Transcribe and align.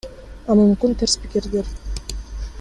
А 0.49 0.55
мүмкүн 0.59 0.97
терс 1.03 1.15
пикирдир? 1.25 1.65